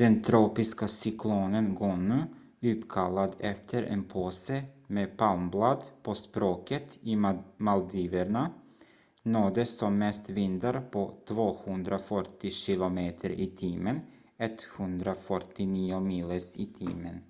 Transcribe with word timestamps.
den 0.00 0.14
tropiska 0.28 0.86
cyklonen 0.88 1.74
gonu 1.74 2.24
uppkallad 2.62 3.36
efter 3.40 3.82
en 3.82 4.04
påse 4.04 4.64
med 4.86 5.16
palmblad 5.18 5.84
på 6.02 6.14
språket 6.14 6.98
i 7.02 7.16
maldiverna 7.56 8.52
nådde 9.22 9.66
som 9.66 9.98
mest 9.98 10.28
vindar 10.30 10.80
på 10.90 11.18
240 11.28 12.50
kilometer 12.50 13.30
i 13.30 13.46
timmen 13.56 14.00
149 14.36 16.00
miles 16.00 16.56
i 16.56 16.66
timmen 16.66 17.20